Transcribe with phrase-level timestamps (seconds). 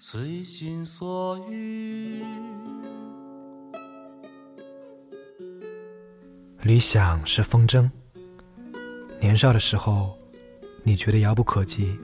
[0.00, 2.22] 随心所欲。
[6.62, 7.90] 理想是风筝，
[9.18, 10.16] 年少的时候，
[10.84, 11.98] 你觉得遥不可及，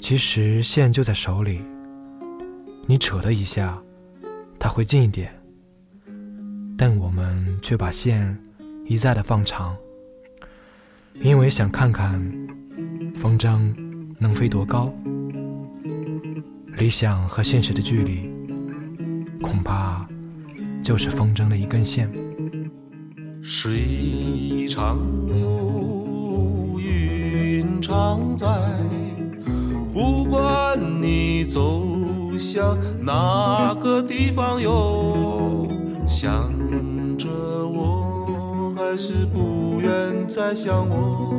[0.00, 1.62] 其实线就在手里，
[2.84, 3.80] 你扯了一下，
[4.58, 5.40] 它会近一点，
[6.76, 8.36] 但我们却把线
[8.86, 9.76] 一再的放长，
[11.14, 12.20] 因为想看看
[13.14, 13.72] 风筝
[14.18, 14.92] 能飞多高。
[16.80, 18.32] 理想和现实的距离，
[19.42, 20.08] 恐怕
[20.82, 22.10] 就是风筝的一根线。
[23.42, 28.48] 水长流，云常在，
[29.92, 31.86] 不管你走
[32.38, 35.68] 向哪个地方哟，
[36.08, 36.50] 想
[37.18, 41.38] 着我还是不愿再想我，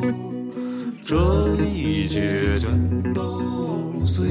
[1.04, 4.28] 这一切全都随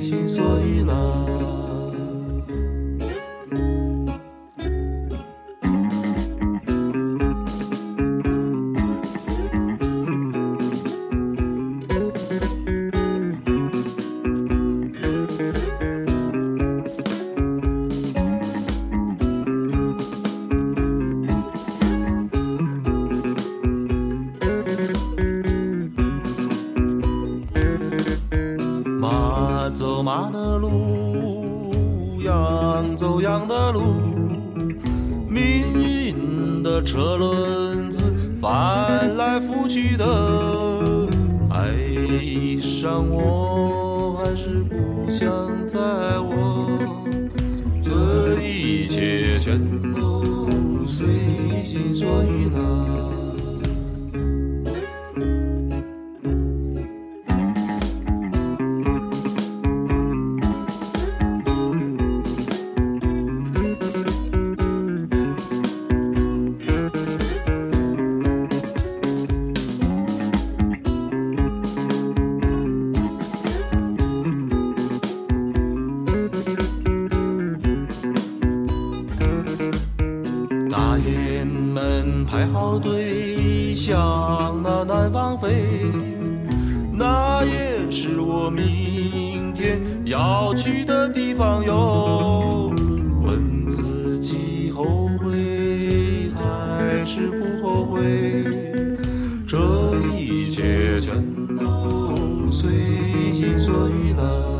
[0.00, 1.63] 心所欲了。
[30.04, 33.80] 马的路，羊走羊的路，
[35.26, 38.02] 命运的车轮子
[38.38, 40.04] 翻来覆去的，
[41.48, 45.26] 爱上我还是不想
[45.66, 45.78] 在
[46.20, 46.68] 我，
[47.82, 49.58] 这一切全
[49.94, 50.46] 都
[50.86, 51.06] 随
[51.62, 53.23] 心所欲了。
[82.34, 85.52] 排好队向那南方飞，
[86.92, 92.72] 那也是我明天要去的地方哟。
[93.22, 98.02] 问自己后悔还是不后悔？
[99.46, 99.56] 这
[100.18, 101.14] 一切全
[101.56, 102.68] 都随
[103.32, 104.53] 心所欲了。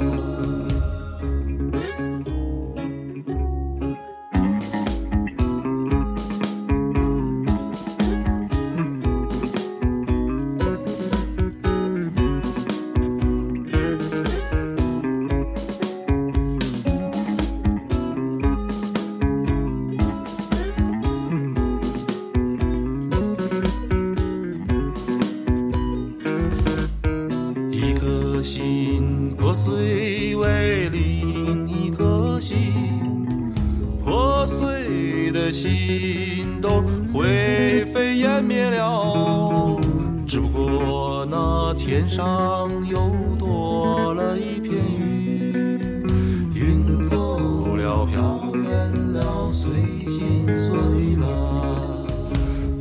[35.54, 36.82] 心都
[37.12, 39.78] 灰飞烟灭了。
[40.26, 49.70] 只不过那天上又多了一片云，云走了，飘远了，随
[50.08, 52.06] 心所欲了。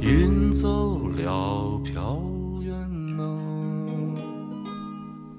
[0.01, 2.19] 云走了，飘。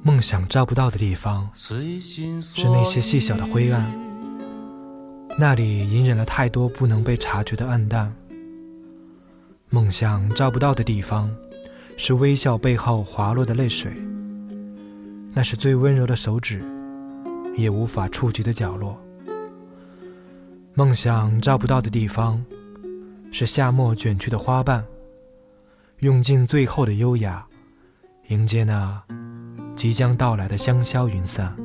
[0.06, 1.74] 梦想照不到的地方，是
[2.68, 3.90] 那些细小的灰暗，
[5.36, 8.14] 那里隐忍了太多不能被察觉的暗淡。
[9.68, 11.28] 梦想照不到的地方，
[11.96, 13.92] 是微笑背后滑落的泪水，
[15.32, 16.64] 那是最温柔的手指
[17.56, 19.00] 也无法触及的角落。
[20.74, 22.44] 梦想照不到的地方，
[23.32, 24.84] 是夏末卷曲的花瓣，
[25.98, 27.44] 用尽最后的优雅，
[28.28, 29.02] 迎接那。
[29.74, 31.56] 即将到来的香消云散，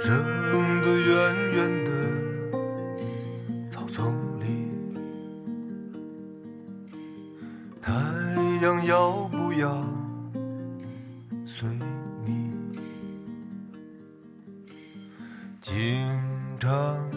[0.00, 1.90] 扔得远远的
[3.70, 4.46] 草丛里，
[7.82, 7.92] 太
[8.62, 9.84] 阳要不要
[11.44, 11.68] 随
[12.24, 12.50] 你？
[15.60, 16.06] 经
[16.58, 17.07] 常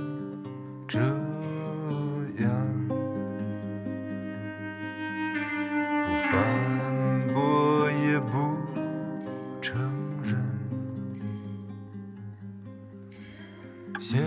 [14.01, 14.19] 现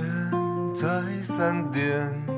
[0.72, 2.33] 在三点。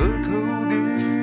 [0.00, 0.30] 的土
[0.64, 1.19] 地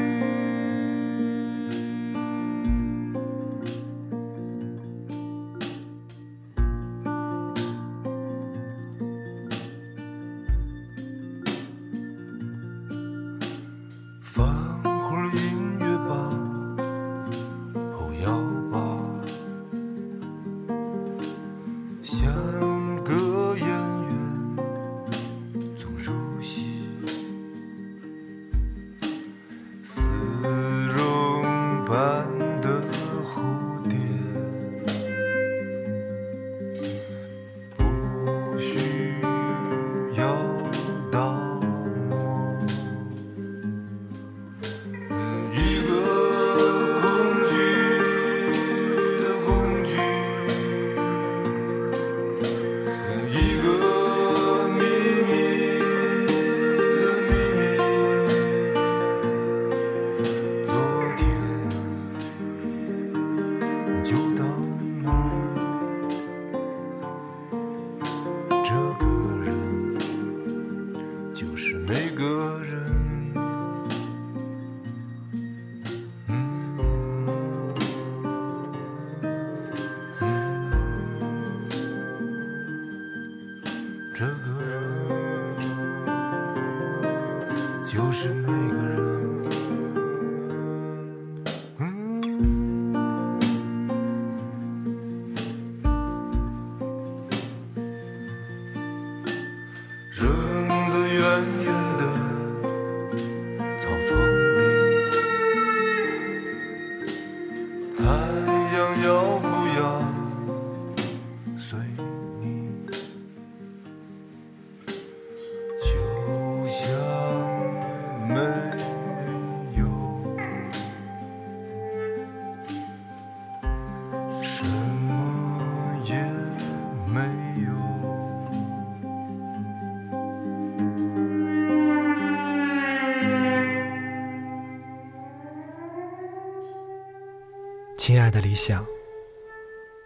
[138.07, 138.85] 亲爱的理想，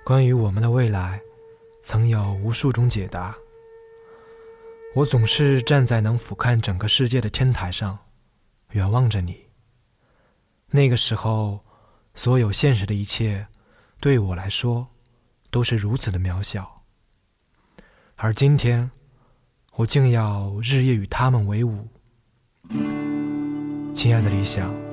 [0.03, 1.21] 关于我们的未来，
[1.83, 3.37] 曾有无数种解答。
[4.95, 7.99] 我总是站在能俯瞰整个世界的天台上，
[8.71, 9.45] 远望着你。
[10.71, 11.63] 那个时候，
[12.15, 13.45] 所有现实的一切，
[13.99, 14.87] 对我来说，
[15.51, 16.81] 都是如此的渺小。
[18.15, 18.89] 而今天，
[19.75, 21.87] 我竟要日夜与他们为伍。
[23.93, 24.90] 亲爱的理想。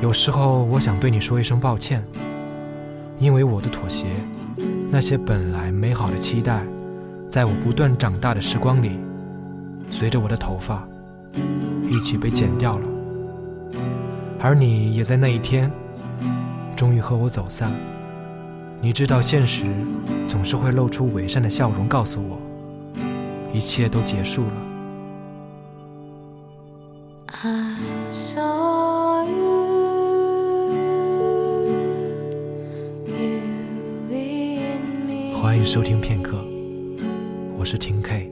[0.00, 2.04] 有时候，我想对你说一声抱歉，
[3.18, 4.06] 因为我的妥协，
[4.90, 6.66] 那些本来美好的期待，
[7.30, 8.98] 在我不断长大的时光里，
[9.90, 10.86] 随着我的头发
[11.88, 12.86] 一起被剪掉了。
[14.40, 15.70] 而你也在那一天，
[16.74, 17.70] 终于和我走散。
[18.80, 19.66] 你知道，现实
[20.26, 22.36] 总是会露出伪善的笑容，告诉我，
[23.52, 24.71] 一切都结束了。
[35.62, 36.44] 欢迎收听片刻，
[37.56, 38.28] 我是听 K。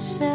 [0.00, 0.29] myself.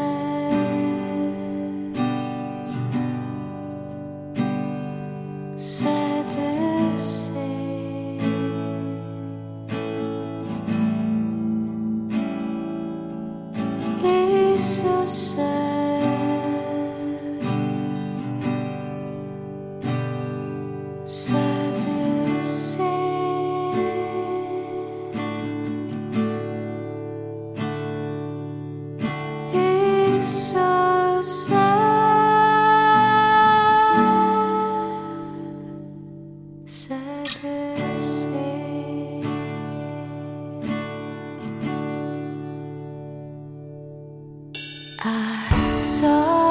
[45.08, 46.45] I saw.